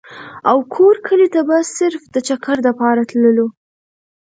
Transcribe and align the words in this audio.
او 0.49 0.57
کور 0.75 0.95
کلي 1.07 1.27
ته 1.33 1.41
به 1.47 1.57
صرف 1.77 2.01
د 2.13 2.15
چکر 2.27 2.57
دپاره 2.67 3.01
تللو۔ 3.09 3.45